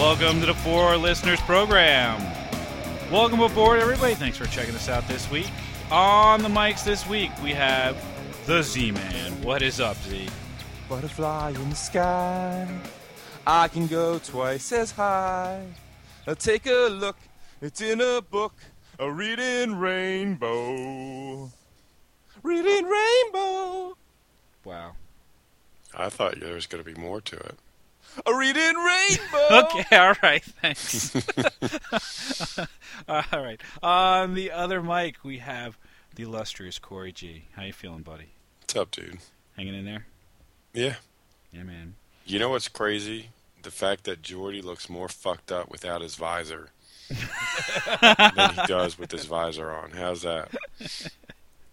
[0.00, 2.22] Welcome to the Four Listeners Program.
[3.12, 4.14] Welcome aboard, everybody.
[4.14, 5.50] Thanks for checking us out this week.
[5.90, 8.02] On the mics this week, we have
[8.46, 9.42] the Z Man.
[9.42, 10.26] What is up, Z?
[10.88, 12.66] Butterfly in the sky.
[13.46, 15.66] I can go twice as high.
[16.26, 17.18] Now take a look.
[17.60, 18.54] It's in a book.
[18.98, 21.50] A reading rainbow.
[22.42, 23.98] Reading rainbow.
[24.64, 24.92] Wow.
[25.94, 27.58] I thought there was going to be more to it.
[28.26, 29.46] A reading rainbow.
[29.50, 31.14] Okay, all right, thanks.
[33.08, 33.60] all right.
[33.82, 35.76] On the other mic, we have
[36.14, 37.44] the illustrious Corey G.
[37.56, 38.28] How you feeling, buddy?
[38.60, 39.18] What's up, dude?
[39.56, 40.06] Hanging in there?
[40.72, 40.96] Yeah.
[41.52, 41.94] Yeah, man.
[42.24, 43.30] You know what's crazy?
[43.62, 46.70] The fact that Geordi looks more fucked up without his visor
[47.08, 49.90] than he does with his visor on.
[49.90, 50.48] How's that?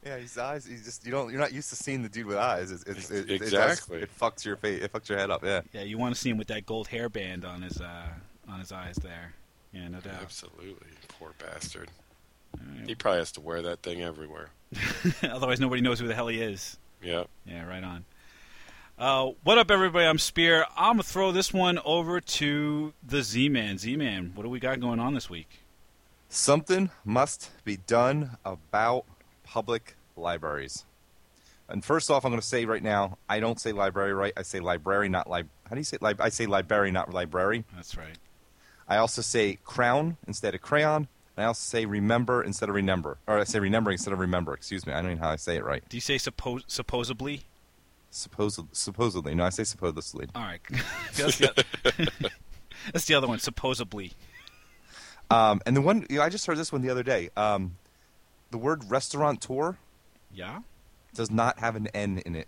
[0.07, 0.66] Yeah, his eyes.
[0.66, 1.30] He's just you don't.
[1.31, 2.72] You're not used to seeing the dude with eyes.
[2.72, 4.02] It's, it's, it, it does- Exactly.
[4.03, 4.81] It, fucks your face.
[4.81, 5.44] It fucks your head up.
[5.44, 5.61] Yeah.
[5.73, 8.08] Yeah, you want to see him with that gold hairband on his uh,
[8.47, 9.33] on his eyes there.
[9.73, 10.22] Yeah, no doubt.
[10.22, 10.88] Absolutely.
[11.19, 11.89] Poor bastard.
[12.58, 12.88] All right.
[12.88, 14.50] He probably has to wear that thing everywhere.
[15.23, 16.78] Otherwise, nobody knows who the hell he is.
[17.03, 17.23] Yeah.
[17.45, 18.05] Yeah, right on.
[18.97, 20.05] Uh, what up, everybody?
[20.05, 20.66] I'm Spear.
[20.75, 23.78] I'm gonna throw this one over to the Z-Man.
[23.78, 25.59] Z-Man, what do we got going on this week?
[26.30, 29.05] Something must be done about
[29.48, 30.86] public libraries.
[31.70, 34.34] And first off, I'm going to say right now, I don't say library right.
[34.38, 35.50] I say library, not lib.
[35.70, 35.98] How do you say?
[36.00, 37.66] Lib- I say library, not library.
[37.75, 38.18] That's right.
[38.88, 41.08] I also say crown instead of crayon.
[41.36, 44.53] And I also say remember instead of remember, or I say remember instead of remember.
[44.53, 45.84] Excuse me, I don't know how I say it right.
[45.90, 47.44] Do you say suppo- supposedly?
[48.09, 49.36] Supposedly, supposedly.
[49.36, 50.28] No, I say supposedly.
[50.34, 50.62] All right.
[51.16, 51.66] That's the,
[52.94, 53.40] That's the other one.
[53.40, 54.14] Supposedly.
[55.30, 57.30] Um, and the one you know, I just heard this one the other day.
[57.36, 57.75] Um,
[58.52, 59.78] the word restaurateur
[60.31, 60.62] Yeah.
[61.14, 62.48] does not have an N in it.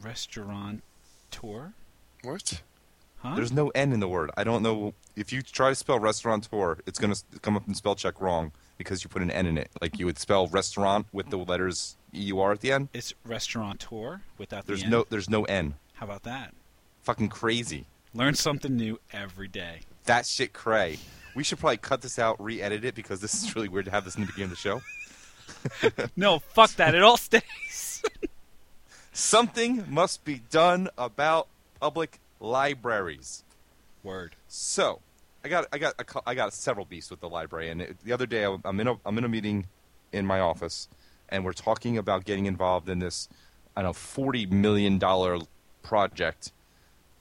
[0.00, 0.82] Restaurant
[1.30, 1.74] tour.
[2.22, 2.62] What?
[3.18, 3.34] Huh?
[3.34, 4.30] There's no N in the word.
[4.36, 7.74] I don't know if you try to spell restaurateur, it's going to come up in
[7.74, 9.70] spell check wrong because you put an N in it.
[9.82, 12.88] Like you would spell restaurant with the letters E U R at the end.
[12.94, 14.90] It's restaurateur without the There's N.
[14.90, 15.74] no there's no N.
[15.94, 16.54] How about that?
[17.02, 17.86] Fucking crazy.
[18.14, 19.80] Learn something new every day.
[20.04, 20.98] That shit cray.
[21.34, 24.04] We should probably cut this out, re-edit it because this is really weird to have
[24.04, 24.80] this in the beginning of the show.
[26.16, 26.94] No, fuck that.
[26.94, 28.02] It all stays.
[29.12, 31.48] Something must be done about
[31.80, 33.42] public libraries.
[34.02, 34.36] Word.
[34.46, 35.00] So,
[35.44, 37.96] I got I got a, cou- I got several beefs with the library, and it,
[38.04, 39.66] the other day I- I'm in a I'm in a meeting
[40.12, 40.88] in my office,
[41.28, 43.28] and we're talking about getting involved in this
[43.76, 45.38] I don't know forty million dollar
[45.82, 46.52] project,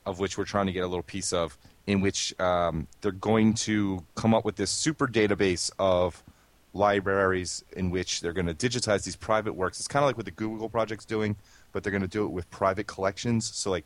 [0.06, 1.58] of which we're trying to get a little piece of,
[1.88, 6.24] in which um, they're going to come up with this super database of
[6.78, 9.80] libraries in which they're going to digitize these private works.
[9.80, 11.36] It's kind of like what the Google project's doing,
[11.72, 13.46] but they're going to do it with private collections.
[13.54, 13.86] So like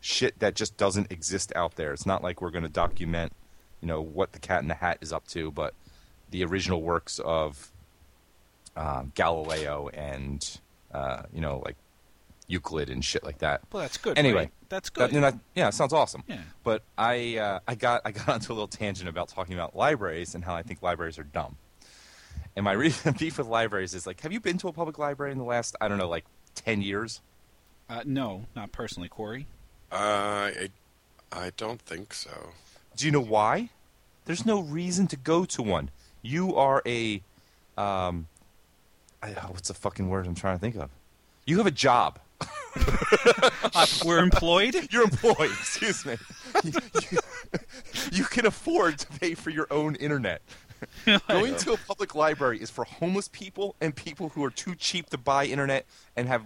[0.00, 1.92] shit that just doesn't exist out there.
[1.92, 3.32] It's not like we're going to document,
[3.80, 5.74] you know, what the Cat in the Hat is up to, but
[6.30, 7.70] the original works of
[8.76, 10.58] um, Galileo and
[10.92, 11.76] uh, you know like
[12.48, 13.62] Euclid and shit like that.
[13.72, 14.18] Well, that's good.
[14.18, 14.50] Anyway, right?
[14.68, 15.20] that's That- good.
[15.20, 16.24] know, yeah, it sounds awesome.
[16.26, 16.40] Yeah.
[16.62, 20.34] But I uh, I got I got onto a little tangent about talking about libraries
[20.34, 21.56] and how I think libraries are dumb.
[22.56, 25.32] And my reason beef with libraries is like, have you been to a public library
[25.32, 27.20] in the last I don't know like ten years?
[27.88, 29.46] Uh, no, not personally, Corey.
[29.92, 29.96] Uh,
[30.54, 30.68] I,
[31.32, 32.50] I don't think so.
[32.96, 33.68] Do you know why?
[34.24, 35.90] There's no reason to go to one.
[36.22, 37.20] You are a,
[37.76, 38.28] um,
[39.22, 40.90] I, oh, what's the fucking word I'm trying to think of?
[41.46, 42.18] You have a job.
[43.76, 44.74] Uh, we're employed.
[44.90, 45.50] You're employed.
[45.50, 46.16] Excuse me.
[46.64, 46.72] You,
[47.10, 47.18] you-
[48.12, 50.42] you can afford to pay for your own internet.
[51.28, 55.10] Going to a public library is for homeless people and people who are too cheap
[55.10, 55.86] to buy internet
[56.16, 56.44] and have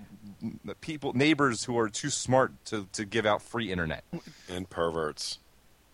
[0.80, 4.04] people neighbors who are too smart to, to give out free internet.
[4.48, 5.38] And perverts.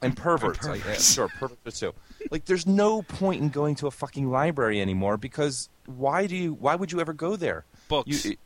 [0.03, 0.67] and perverts.
[0.67, 1.13] Like, yeah, perverts.
[1.15, 1.95] sure, perverts too.
[2.31, 6.55] Like, there's no point in going to a fucking library anymore because why do you?
[6.55, 7.65] Why would you ever go there?
[7.89, 8.25] Books.
[8.25, 8.37] You,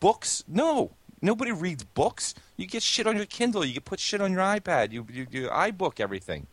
[0.00, 0.44] books?
[0.48, 0.90] No,
[1.20, 2.34] nobody reads books.
[2.56, 3.64] You get shit on your Kindle.
[3.64, 4.92] You can put shit on your iPad.
[4.92, 6.46] You you, you iBook everything.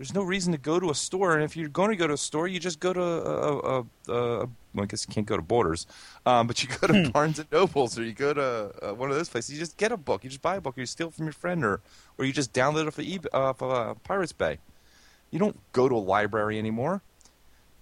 [0.00, 2.14] There's no reason to go to a store, and if you're going to go to
[2.14, 5.26] a store, you just go to a, a, a, a well, I guess you can't
[5.26, 5.86] go to Borders,
[6.24, 9.16] um, but you go to Barnes and Nobles or you go to uh, one of
[9.16, 9.52] those places.
[9.52, 10.24] You just get a book.
[10.24, 11.82] You just buy a book, or you steal from your friend, or
[12.16, 14.56] or you just download it off of, eBay, off of uh, Pirates Bay.
[15.30, 17.02] You don't go to a library anymore.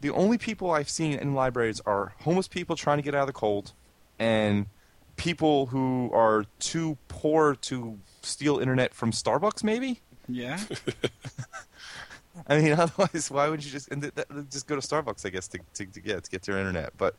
[0.00, 3.26] The only people I've seen in libraries are homeless people trying to get out of
[3.28, 3.74] the cold,
[4.18, 4.66] and
[5.14, 10.00] people who are too poor to steal internet from Starbucks, maybe.
[10.28, 10.58] Yeah.
[12.46, 15.26] I mean, otherwise, why would you just th- th- just go to Starbucks?
[15.26, 16.96] I guess to to, to get to get your internet.
[16.96, 17.14] But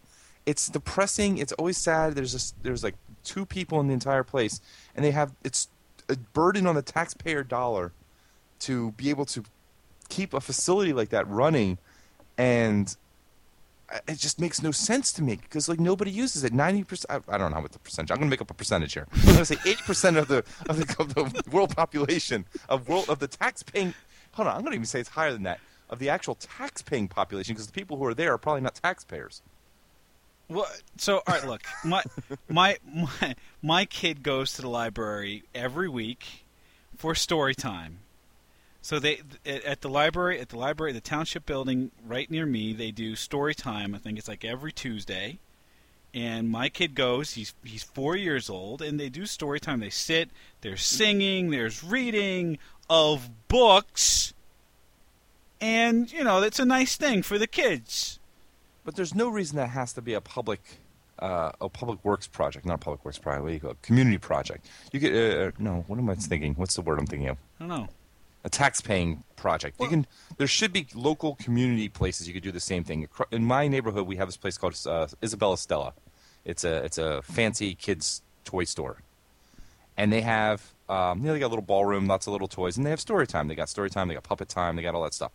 [0.45, 1.37] it's depressing.
[1.37, 2.15] It's always sad.
[2.15, 4.61] There's just there's like two people in the entire place,
[4.95, 5.67] and they have it's
[6.07, 7.91] a burden on the taxpayer dollar
[8.59, 9.43] to be able to
[10.09, 11.77] keep a facility like that running,
[12.37, 12.95] and
[14.07, 16.53] it just makes no sense to me because like nobody uses it.
[16.53, 17.23] Ninety percent.
[17.27, 18.11] I don't know what the percentage.
[18.11, 19.07] I'm going to make up a percentage here.
[19.13, 22.87] I'm going to say eighty percent of the of the, of the world population of
[22.87, 23.93] world of the tax paying.
[24.39, 24.55] Hold on.
[24.55, 25.59] I'm going to even say it's higher than that
[25.89, 28.73] of the actual tax paying population because the people who are there are probably not
[28.75, 29.41] taxpayers.
[30.47, 30.65] Well,
[30.95, 32.03] so all right, look, my
[32.47, 36.45] my my my kid goes to the library every week
[36.95, 37.99] for story time.
[38.81, 42.91] So they at the library at the library the township building right near me they
[42.91, 43.93] do story time.
[43.93, 45.39] I think it's like every Tuesday.
[46.13, 47.33] And my kid goes.
[47.33, 49.79] He's he's four years old, and they do story time.
[49.79, 50.29] They sit.
[50.61, 51.51] There's singing.
[51.51, 52.57] There's reading
[52.89, 54.33] of books.
[55.61, 58.19] And you know that's a nice thing for the kids.
[58.83, 60.61] But there's no reason that has to be a public,
[61.19, 63.43] uh, a public works project, not a public works project.
[63.43, 63.81] What do you call it?
[63.83, 64.67] Community project.
[64.91, 65.83] You could uh, no.
[65.87, 66.55] What am I thinking?
[66.55, 67.37] What's the word I'm thinking of?
[67.59, 67.87] I don't know.
[68.43, 69.79] A tax-paying project.
[69.79, 70.07] Well- you can.
[70.37, 73.07] There should be local community places you could do the same thing.
[73.31, 75.93] In my neighborhood, we have this place called uh, Isabella Stella.
[76.45, 79.01] It's a it's a fancy kids toy store,
[79.97, 82.77] and they have um, you know they got a little ballroom, lots of little toys,
[82.77, 83.49] and they have story time.
[83.49, 84.07] They got story time.
[84.07, 84.77] They got puppet time.
[84.77, 85.33] They got all that stuff,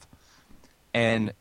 [0.95, 1.33] and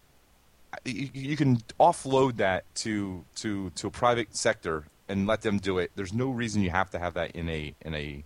[0.86, 5.78] you, you can offload that to to to a private sector and let them do
[5.78, 5.92] it.
[5.96, 8.24] There's no reason you have to have that in a in a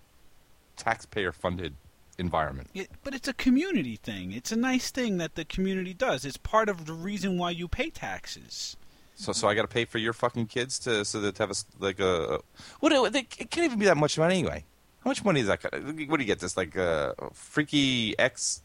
[0.75, 1.75] taxpayer funded
[2.17, 2.69] environment.
[2.73, 4.31] It, but it's a community thing.
[4.31, 6.25] It's a nice thing that the community does.
[6.25, 8.75] It's part of the reason why you pay taxes.
[9.15, 11.49] So so I got to pay for your fucking kids to so that to have
[11.49, 12.39] a s- like a
[12.79, 14.63] what do- it can't even be that much money anyway.
[15.03, 15.63] How much money is that?
[15.63, 16.39] What do you get?
[16.39, 18.61] This like a freaky ex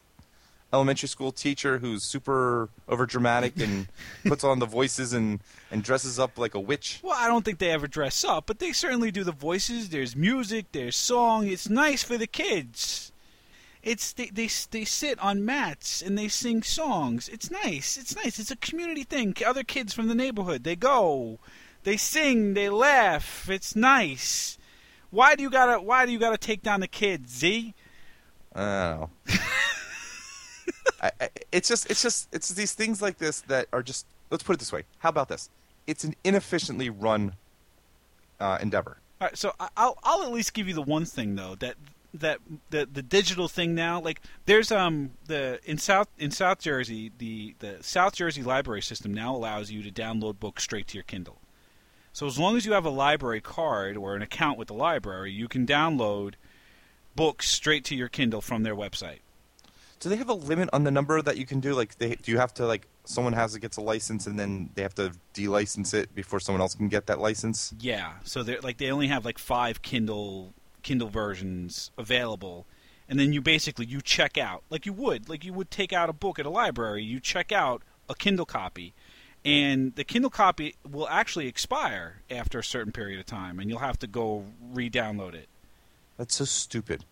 [0.71, 3.87] elementary school teacher who's super over dramatic and
[4.25, 5.39] puts on the voices and
[5.71, 6.99] and dresses up like a witch.
[7.03, 9.89] Well, I don't think they ever dress up, but they certainly do the voices.
[9.89, 11.47] There's music, there's song.
[11.47, 13.11] It's nice for the kids.
[13.83, 17.27] It's they they they sit on mats and they sing songs.
[17.27, 17.97] It's nice.
[17.97, 18.39] It's nice.
[18.39, 19.35] It's a community thing.
[19.45, 21.39] Other kids from the neighborhood, they go,
[21.83, 23.49] they sing, they laugh.
[23.49, 24.57] It's nice.
[25.11, 27.73] Why do you gotta Why do you gotta take down the kids, Z?
[28.55, 29.09] I don't know.
[31.01, 34.05] I, I, it's just, it's just, it's these things like this that are just.
[34.29, 34.83] Let's put it this way.
[34.99, 35.49] How about this?
[35.85, 37.33] It's an inefficiently run
[38.39, 38.97] uh, endeavor.
[39.21, 41.75] All right, so I'll I'll at least give you the one thing though that
[42.13, 42.39] that
[42.69, 47.55] the the digital thing now like there's um the in South in South Jersey the
[47.59, 51.39] the South Jersey library system now allows you to download books straight to your Kindle.
[52.11, 55.31] So as long as you have a library card or an account with the library,
[55.31, 56.35] you can download
[57.15, 59.19] books straight to your Kindle from their website.
[59.99, 61.73] Do they have a limit on the number that you can do?
[61.73, 64.69] Like, they, do you have to like someone has to gets a license and then
[64.75, 67.73] they have to de-license it before someone else can get that license?
[67.79, 72.65] Yeah, so they're like they only have like five Kindle Kindle versions available,
[73.09, 76.09] and then you basically you check out like you would like you would take out
[76.09, 77.03] a book at a library.
[77.03, 78.93] You check out a Kindle copy,
[79.45, 83.79] and the Kindle copy will actually expire after a certain period of time, and you'll
[83.79, 85.47] have to go re-download it.
[86.17, 87.05] That's so stupid.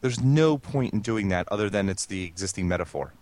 [0.00, 3.14] There's no point in doing that other than it's the existing metaphor.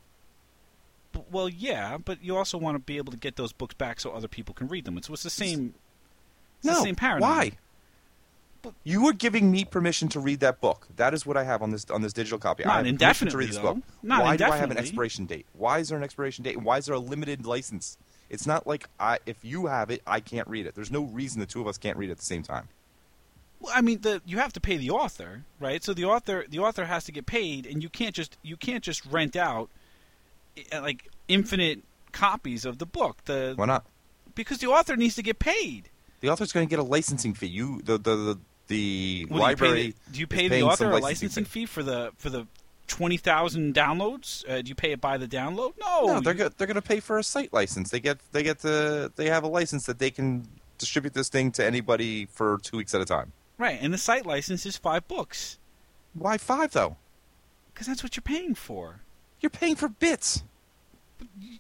[1.31, 4.11] Well, yeah, but you also want to be able to get those books back so
[4.11, 4.97] other people can read them.
[4.97, 5.75] It's, it's the same.
[6.59, 7.29] It's no, the same paradigm.
[7.29, 7.53] why?
[8.85, 10.87] You were giving me permission to read that book.
[10.97, 12.65] That is what I have on this on this digital copy.
[12.65, 13.75] Not I have permission to indefinitely, read this though.
[13.75, 13.83] book.
[14.03, 15.47] Not why do I have an expiration date?
[15.53, 16.57] Why is there an expiration date?
[16.57, 17.99] And why is there a limited license?
[18.31, 20.75] It's not like I, if you have it, I can't read it.
[20.75, 22.69] There's no reason the two of us can't read it at the same time.
[23.61, 25.83] Well, I mean, the you have to pay the author, right?
[25.85, 28.83] So the author the author has to get paid, and you can't just you can't
[28.83, 29.69] just rent out
[30.73, 31.81] uh, like infinite
[32.13, 33.19] copies of the book.
[33.25, 33.85] The Why not?
[34.35, 35.91] because the author needs to get paid.
[36.21, 37.49] The author's going to get a licensing fee.
[37.49, 38.39] You, the the the,
[38.73, 39.95] the What, library.
[40.11, 42.13] do you pay the, do you pay the author a licensing licensing fee for the
[42.19, 42.47] for the
[42.89, 44.49] twenty thousand downloads?
[44.49, 45.75] Uh, do you pay it by the download?
[45.81, 47.91] No, No, they're go- they're going to pay for a site license.
[47.91, 50.47] They get they get the they have a license that they can
[50.79, 53.33] distribute this thing to anybody for two weeks at a time.
[53.59, 55.59] right, and the site license is five books
[56.15, 56.97] Why five though?
[57.73, 59.01] because that's what you're paying for.
[59.41, 60.43] You're paying for bits.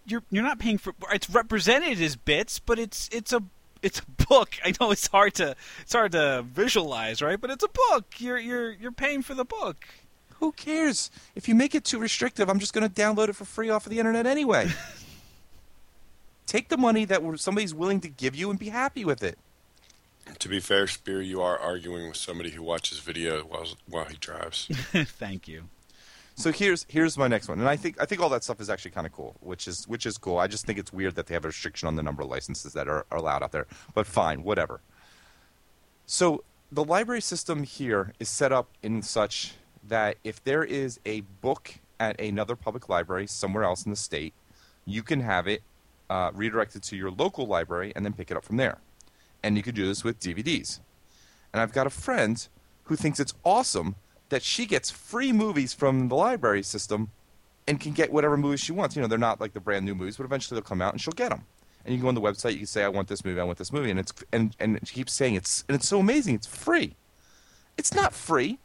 [0.06, 3.42] you're you're not paying for it's represented as bits, but it's it's a
[3.82, 4.56] it's a book.
[4.64, 7.40] I know it's hard to it's hard to visualize, right?
[7.40, 8.14] But it's a book.
[8.18, 9.86] You're you're you're paying for the book.
[10.40, 11.10] Who cares?
[11.36, 13.86] If you make it too restrictive, I'm just going to download it for free off
[13.86, 14.70] of the internet anyway.
[16.46, 19.38] Take the money that somebody's willing to give you and be happy with it.
[20.38, 24.16] To be fair, Spear, you are arguing with somebody who watches video while while he
[24.16, 24.66] drives.
[24.92, 25.64] Thank you.
[26.34, 28.70] So here's here's my next one, and I think I think all that stuff is
[28.70, 30.38] actually kind of cool, which is which is cool.
[30.38, 32.72] I just think it's weird that they have a restriction on the number of licenses
[32.72, 34.80] that are, are allowed out there, but fine, whatever.
[36.06, 39.54] So the library system here is set up in such
[39.86, 44.32] that if there is a book at another public library somewhere else in the state,
[44.86, 45.62] you can have it
[46.08, 48.78] uh, redirected to your local library and then pick it up from there.
[49.42, 50.80] And you could do this with DVDs.
[51.52, 52.46] And I've got a friend
[52.84, 53.96] who thinks it's awesome
[54.32, 57.10] that she gets free movies from the library system
[57.68, 58.96] and can get whatever movies she wants.
[58.96, 61.00] You know, they're not like the brand new movies, but eventually they'll come out and
[61.00, 61.44] she'll get them.
[61.84, 63.44] And you can go on the website, you can say, "I want this movie, I
[63.44, 66.34] want this movie," and it's and and she keeps saying it's and it's so amazing,
[66.34, 66.96] it's free.
[67.76, 68.58] It's not free.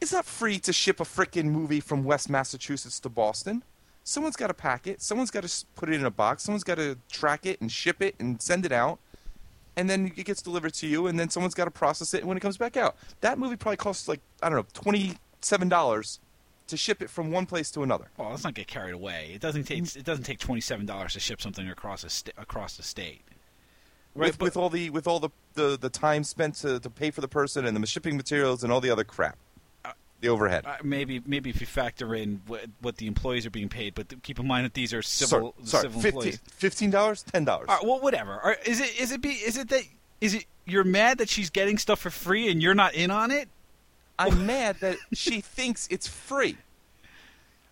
[0.00, 3.64] It's not free to ship a frickin' movie from West Massachusetts to Boston.
[4.04, 5.02] Someone's got to pack it.
[5.02, 6.44] Someone's got to put it in a box.
[6.44, 9.00] Someone's got to track it and ship it and send it out.
[9.76, 12.36] And then it gets delivered to you, and then someone's got to process it when
[12.36, 12.96] it comes back out.
[13.22, 16.20] That movie probably costs like I don't know, twenty seven dollars
[16.68, 18.06] to ship it from one place to another.
[18.16, 19.32] Well, let's not get carried away.
[19.34, 22.32] It doesn't take it doesn't take twenty seven dollars to ship something across a sta-
[22.38, 23.22] across the state.
[24.14, 26.88] Right, with, but- with all the with all the, the, the time spent to, to
[26.88, 29.36] pay for the person and the shipping materials and all the other crap,
[30.24, 30.64] the overhead.
[30.66, 34.08] Uh, maybe maybe if you factor in what, what the employees are being paid, but
[34.08, 36.40] th- keep in mind that these are civil sorry, sorry, civil 15 employees.
[36.50, 37.68] fifteen dollars, ten dollars.
[37.68, 38.40] Right, well, whatever.
[38.44, 39.82] Right, is it is it be is it that
[40.20, 43.30] is it you're mad that she's getting stuff for free and you're not in on
[43.30, 43.48] it?
[44.18, 46.56] I'm mad that she thinks it's free.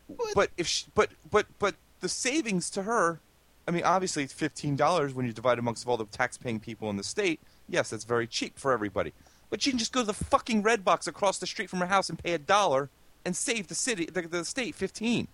[0.06, 0.34] What?
[0.34, 3.20] But if she, but but but the savings to her,
[3.66, 6.96] I mean, obviously it's fifteen dollars when you divide amongst all the tax-paying people in
[6.96, 7.40] the state.
[7.68, 9.12] Yes, that's very cheap for everybody.
[9.52, 11.86] But you can just go to the fucking Red Box across the street from her
[11.86, 12.88] house and pay a dollar
[13.22, 15.28] and save the city, the, the state fifteen.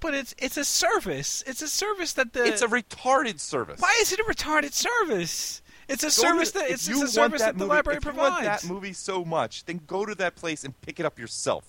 [0.00, 1.42] But it's it's a service.
[1.46, 3.80] It's a service that the It's a retarded service.
[3.80, 5.62] why is it a retarded service?
[5.88, 8.10] It's a Go service that it's, it's a service that, the movie- library if you
[8.10, 8.30] provides.
[8.32, 11.64] want that movie so much, then go to that place and pick it up yourself.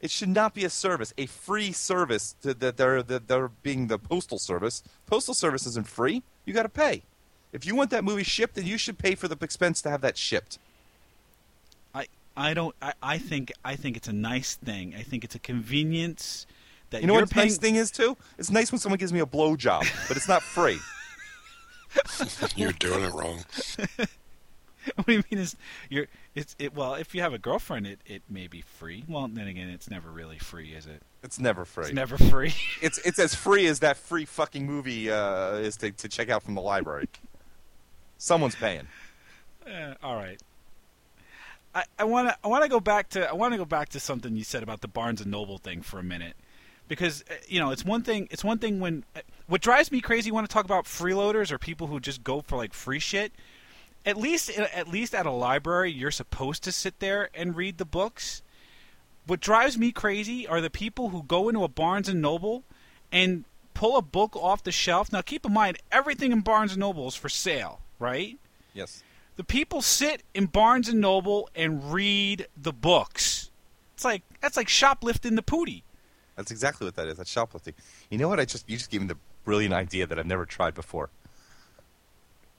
[0.00, 3.88] It should not be a service, a free service to, that they're that they're being
[3.88, 4.82] the postal service.
[5.04, 6.22] Postal service isn't free.
[6.46, 7.02] You got to pay.
[7.52, 10.00] If you want that movie shipped, then you should pay for the expense to have
[10.00, 10.58] that shipped.
[12.40, 14.94] I I don't I, I think I think it's a nice thing.
[14.96, 16.46] I think it's a convenience
[16.90, 17.48] that You know what the paying.
[17.48, 18.16] nice thing is too?
[18.38, 20.78] It's nice when someone gives me a blowjob, but it's not free.
[22.56, 23.44] You're doing it wrong.
[24.94, 25.40] what do you mean?
[25.40, 25.56] Is
[25.88, 29.04] you're it's it well if you have a girlfriend it it may be free.
[29.08, 31.02] Well then again it's never really free, is it?
[31.22, 31.84] It's never free.
[31.86, 32.54] It's never free.
[32.82, 36.42] It's it's as free as that free fucking movie uh, is to, to check out
[36.42, 37.08] from the library.
[38.18, 38.86] Someone's paying.
[39.66, 40.40] Eh, all right.
[41.74, 43.90] I, I want to I want to go back to I want to go back
[43.90, 46.34] to something you said about the Barnes and Noble thing for a minute,
[46.88, 50.00] because uh, you know it's one thing it's one thing when uh, what drives me
[50.00, 50.30] crazy.
[50.30, 53.32] Want to talk about freeloaders or people who just go for like free shit.
[54.04, 57.84] At least at least at a library, you're supposed to sit there and read the
[57.84, 58.42] books.
[59.26, 62.64] What drives me crazy are the people who go into a Barnes and Noble
[63.12, 65.12] and pull a book off the shelf.
[65.12, 68.38] Now keep in mind everything in Barnes and Noble is for sale, right?
[68.74, 69.04] Yes.
[69.40, 73.48] The people sit in Barnes and Noble and read the books.
[73.94, 75.80] It's like that's like shoplifting the pootie.
[76.36, 77.16] That's exactly what that is.
[77.16, 77.72] That's shoplifting.
[78.10, 78.38] You know what?
[78.38, 79.16] I just you just gave me the
[79.46, 81.08] brilliant idea that I've never tried before.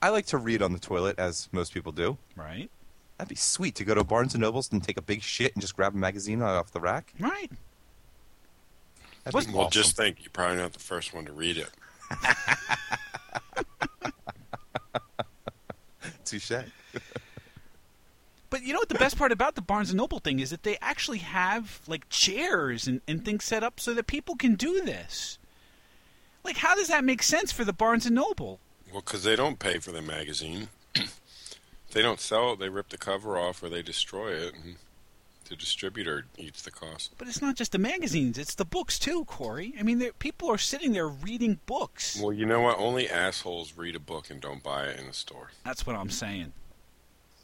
[0.02, 2.18] I like to read on the toilet, as most people do.
[2.34, 2.68] Right.
[3.16, 5.60] That'd be sweet to go to Barnes and Nobles and take a big shit and
[5.60, 7.14] just grab a magazine off the rack.
[7.20, 7.48] Right.
[9.22, 9.70] That'd be Well, awesome.
[9.70, 11.70] just think, you're probably not the first one to read it.
[16.38, 16.64] touche.
[18.50, 20.62] But you know what the best part about the Barnes and Noble thing is that
[20.62, 24.82] they actually have like chairs and, and things set up so that people can do
[24.82, 25.38] this.
[26.44, 28.60] Like how does that make sense for the Barnes and Noble?
[28.92, 30.68] Well, because they don't pay for the magazine.
[31.92, 34.76] they don't sell it, they rip the cover off or they destroy it, and
[35.48, 37.12] the distributor eats the cost.
[37.18, 39.74] But it's not just the magazines; it's the books too, Corey.
[39.78, 42.20] I mean, people are sitting there reading books.
[42.20, 42.78] Well, you know what?
[42.78, 45.50] Only assholes read a book and don't buy it in the store.
[45.64, 46.52] That's what I'm saying.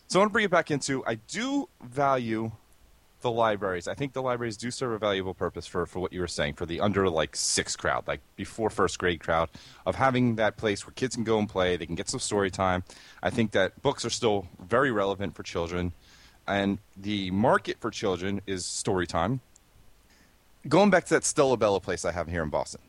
[0.09, 2.53] So I want to bring it back into I do value
[3.21, 3.89] the libraries.
[3.89, 6.55] I think the libraries do serve a valuable purpose for, for what you were saying,
[6.55, 9.49] for the under like six crowd, like before first grade crowd,
[9.87, 12.51] of having that place where kids can go and play, they can get some story
[12.51, 12.85] time.
[13.23, 15.93] I think that books are still very relevant for children.
[16.49, 19.41] And the market for children is story time.
[20.67, 22.81] Going back to that Stella Bella place I have here in Boston,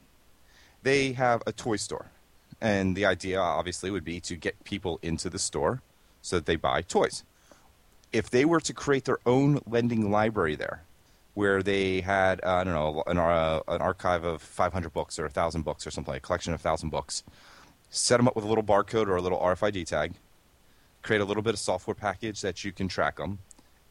[0.81, 2.07] they have a toy store.
[2.61, 5.81] And the idea, obviously, would be to get people into the store
[6.21, 7.23] so that they buy toys.
[8.11, 10.83] If they were to create their own lending library there,
[11.35, 15.23] where they had, uh, I don't know, an, uh, an archive of 500 books or
[15.23, 17.23] 1,000 books or something, a collection of 1,000 books,
[17.89, 20.13] set them up with a little barcode or a little RFID tag,
[21.01, 23.39] create a little bit of software package that you can track them,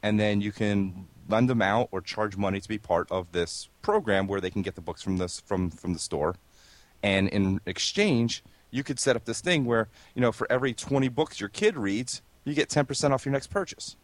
[0.03, 3.69] and then you can lend them out or charge money to be part of this
[3.83, 6.37] program where they can get the books from this from from the store
[7.03, 11.09] and in exchange you could set up this thing where you know for every 20
[11.09, 13.97] books your kid reads you get 10% off your next purchase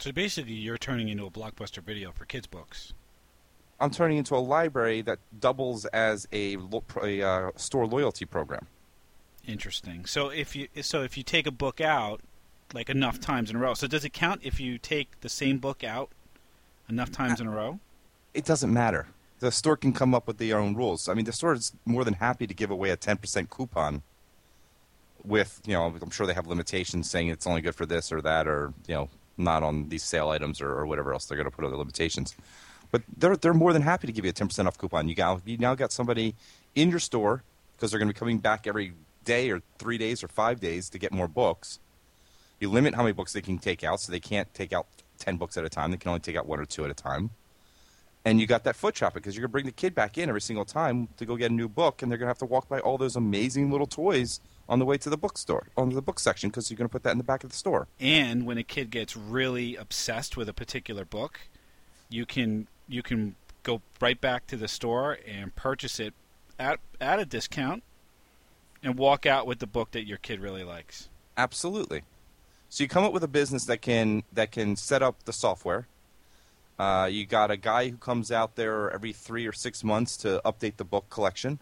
[0.00, 2.94] So basically, you're turning into a blockbuster video for kids' books.
[3.78, 6.56] I'm turning into a library that doubles as a,
[7.02, 8.66] a uh, store loyalty program.
[9.46, 10.06] Interesting.
[10.06, 12.20] So if you so if you take a book out
[12.74, 15.58] like enough times in a row, so does it count if you take the same
[15.58, 16.10] book out
[16.88, 17.78] enough times in a row?
[18.34, 19.08] It doesn't matter.
[19.40, 21.08] The store can come up with their own rules.
[21.08, 24.02] I mean, the store is more than happy to give away a 10% coupon.
[25.22, 28.22] With you know, I'm sure they have limitations saying it's only good for this or
[28.22, 31.50] that, or you know, not on these sale items or, or whatever else they're going
[31.50, 32.34] to put other limitations.
[32.90, 35.08] But they're they're more than happy to give you a 10% off coupon.
[35.08, 36.34] You got you now got somebody
[36.74, 40.24] in your store because they're going to be coming back every day or three days
[40.24, 41.78] or five days to get more books.
[42.60, 44.86] You limit how many books they can take out, so they can't take out
[45.18, 45.90] 10 books at a time.
[45.90, 47.30] They can only take out one or two at a time.
[48.24, 50.28] And you got that foot traffic because you're going to bring the kid back in
[50.28, 52.44] every single time to go get a new book, and they're going to have to
[52.44, 56.02] walk by all those amazing little toys on the way to the bookstore, on the
[56.02, 57.88] book section, because you're going to put that in the back of the store.
[57.98, 61.40] And when a kid gets really obsessed with a particular book,
[62.10, 66.12] you can you can go right back to the store and purchase it
[66.58, 67.82] at at a discount
[68.82, 71.08] and walk out with the book that your kid really likes.
[71.36, 72.02] Absolutely.
[72.70, 75.86] So you come up with a business that can that can set up the software.
[76.78, 80.40] Uh, you got a guy who comes out there every three or six months to
[80.44, 81.58] update the book collection,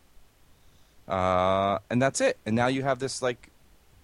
[1.09, 2.37] uh, and that's it.
[2.47, 3.49] And now you have this like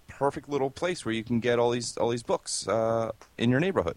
[0.09, 3.61] perfect little place where you can get all these all these books uh, in your
[3.61, 3.97] neighborhood.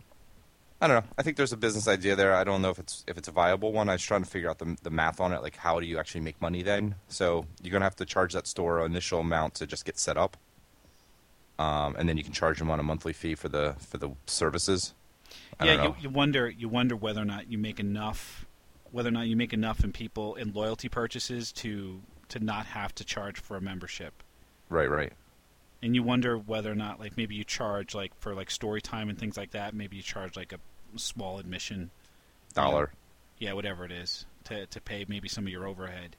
[0.81, 1.09] I don't know.
[1.17, 2.35] I think there's a business idea there.
[2.35, 3.87] I don't know if it's if it's a viable one.
[3.87, 5.41] I was trying to figure out the the math on it.
[5.41, 6.95] Like, how do you actually make money then?
[7.07, 10.17] So you're gonna have to charge that store an initial amount to just get set
[10.17, 10.35] up,
[11.59, 14.11] um, and then you can charge them on a monthly fee for the for the
[14.25, 14.93] services.
[15.59, 18.45] I yeah, you, you wonder you wonder whether or not you make enough
[18.91, 22.93] whether or not you make enough in people in loyalty purchases to to not have
[22.95, 24.23] to charge for a membership.
[24.69, 25.13] right, right.
[25.81, 29.09] And you wonder whether or not like maybe you charge like for like story time
[29.09, 30.59] and things like that, maybe you charge like a
[30.95, 31.91] small admission
[32.53, 32.91] Dollar.
[33.39, 36.15] yeah, whatever it is, to to pay maybe some of your overhead.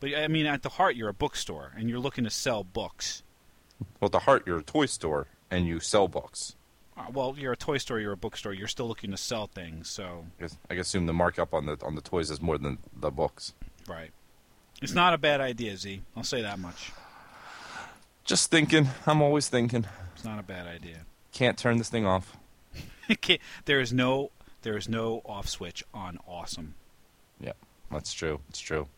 [0.00, 3.22] But I mean, at the heart, you're a bookstore, and you're looking to sell books.
[4.00, 6.56] Well, at the heart, you're a toy store and you sell books.
[6.96, 8.52] Uh, well, you're a toy store, you're a bookstore.
[8.52, 11.78] You're still looking to sell things, so I guess, I assume the markup on the
[11.82, 13.54] on the toys is more than the books.
[13.88, 14.10] right.
[14.82, 16.02] It's not a bad idea, Z.
[16.16, 16.90] I'll say that much.
[18.24, 18.88] Just thinking.
[19.06, 19.86] I'm always thinking.
[20.14, 21.06] It's not a bad idea.
[21.32, 22.36] Can't turn this thing off.
[23.66, 24.30] There is no
[24.62, 26.74] there is no off switch on awesome.
[27.40, 27.56] Yep.
[27.90, 28.40] That's true.
[28.48, 28.88] It's true.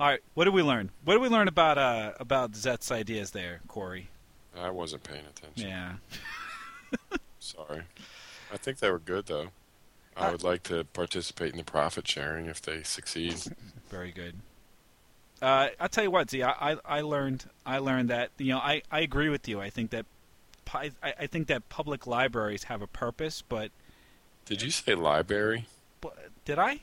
[0.00, 0.90] All right, what did we learn?
[1.04, 4.08] What did we learn about uh about Zet's ideas there, Corey?
[4.56, 5.68] I wasn't paying attention.
[5.68, 5.92] Yeah.
[7.40, 7.82] Sorry.
[8.52, 9.48] I think they were good though.
[10.16, 13.36] I Uh, would like to participate in the profit sharing if they succeed.
[13.90, 14.36] Very good.
[15.42, 16.42] Uh, I'll tell you what, Z.
[16.42, 19.60] I, I, I learned I learned that you know I, I agree with you.
[19.60, 20.06] I think that
[20.72, 23.70] I, I think that public libraries have a purpose, but,
[24.46, 25.66] Did you say library?
[26.00, 26.80] but did I?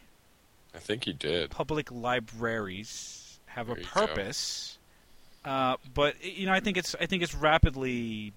[0.74, 1.50] I think he did.
[1.50, 4.08] Public libraries have a There you go.
[4.08, 4.78] purpose,
[5.44, 8.34] uh, but you know I think it's I think it's rapidly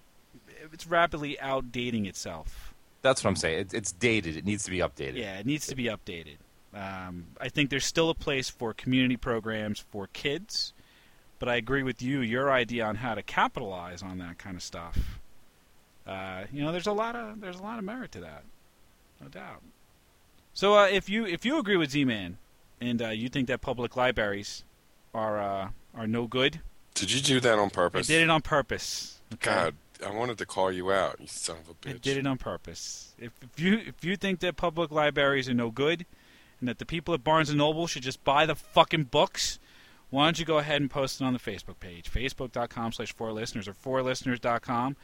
[0.72, 2.74] it's rapidly outdating itself.
[3.02, 3.58] That's what I'm saying.
[3.60, 4.36] It, it's dated.
[4.36, 5.16] It needs to be updated.
[5.16, 6.36] Yeah, it needs to be updated.
[6.74, 10.72] Um, I think there's still a place for community programs for kids,
[11.38, 12.20] but I agree with you.
[12.20, 15.20] Your idea on how to capitalize on that kind of stuff.
[16.06, 18.42] Uh, you know, there's a lot of there's a lot of merit to that,
[19.20, 19.62] no doubt.
[20.54, 22.38] So uh, if you if you agree with Z-Man
[22.80, 24.64] and uh, you think that public libraries
[25.12, 26.60] are uh, are no good,
[26.94, 28.08] Did you do that on purpose?
[28.08, 29.20] I did it on purpose.
[29.34, 29.50] okay?
[29.50, 32.00] God, I wanted to call you out, you son of a bitch.
[32.02, 33.14] did it on purpose.
[33.18, 36.06] If, if you if you think that public libraries are no good,
[36.60, 39.58] and that the people at Barnes and Noble should just buy the fucking books,
[40.10, 43.32] why don't you go ahead and post it on the Facebook page, facebook.com slash four
[43.32, 44.96] listeners or fourlisteners.com.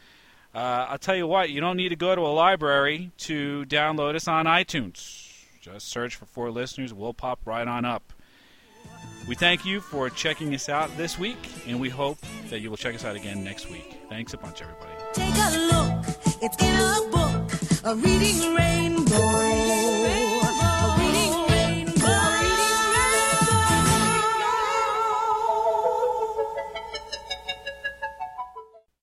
[0.52, 0.58] Uh,
[0.88, 4.26] I'll tell you what, you don't need to go to a library to download us
[4.26, 5.28] on iTunes.
[5.60, 8.14] Just search for four listeners, we'll pop right on up.
[9.28, 12.18] We thank you for checking us out this week, and we hope
[12.48, 14.00] that you will check us out again next week.
[14.08, 14.90] Thanks a bunch, everybody.
[15.12, 19.49] Take a look, it's in a book, a reading rainbow.